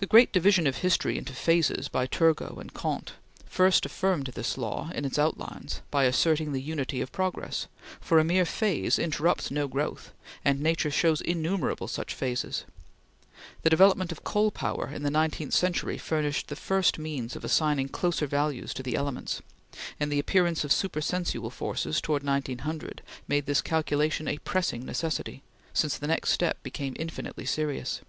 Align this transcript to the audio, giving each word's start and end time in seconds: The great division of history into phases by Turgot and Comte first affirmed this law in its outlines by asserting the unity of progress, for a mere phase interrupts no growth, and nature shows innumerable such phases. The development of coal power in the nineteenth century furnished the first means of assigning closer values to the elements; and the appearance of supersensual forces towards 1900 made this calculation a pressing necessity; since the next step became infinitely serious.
The 0.00 0.06
great 0.06 0.32
division 0.32 0.66
of 0.66 0.78
history 0.78 1.16
into 1.16 1.32
phases 1.32 1.86
by 1.86 2.08
Turgot 2.08 2.58
and 2.58 2.74
Comte 2.74 3.12
first 3.46 3.86
affirmed 3.86 4.26
this 4.34 4.58
law 4.58 4.90
in 4.92 5.04
its 5.04 5.16
outlines 5.16 5.80
by 5.92 6.06
asserting 6.06 6.50
the 6.50 6.60
unity 6.60 7.00
of 7.00 7.12
progress, 7.12 7.68
for 8.00 8.18
a 8.18 8.24
mere 8.24 8.44
phase 8.44 8.98
interrupts 8.98 9.52
no 9.52 9.68
growth, 9.68 10.10
and 10.44 10.58
nature 10.60 10.90
shows 10.90 11.20
innumerable 11.20 11.86
such 11.86 12.14
phases. 12.14 12.64
The 13.62 13.70
development 13.70 14.10
of 14.10 14.24
coal 14.24 14.50
power 14.50 14.88
in 14.92 15.04
the 15.04 15.08
nineteenth 15.10 15.54
century 15.54 15.98
furnished 15.98 16.48
the 16.48 16.56
first 16.56 16.98
means 16.98 17.36
of 17.36 17.44
assigning 17.44 17.90
closer 17.90 18.26
values 18.26 18.74
to 18.74 18.82
the 18.82 18.96
elements; 18.96 19.40
and 20.00 20.10
the 20.10 20.18
appearance 20.18 20.64
of 20.64 20.72
supersensual 20.72 21.50
forces 21.50 22.00
towards 22.00 22.24
1900 22.24 23.02
made 23.28 23.46
this 23.46 23.62
calculation 23.62 24.26
a 24.26 24.38
pressing 24.38 24.84
necessity; 24.84 25.44
since 25.72 25.96
the 25.96 26.08
next 26.08 26.32
step 26.32 26.60
became 26.64 26.96
infinitely 26.98 27.46
serious. 27.46 28.00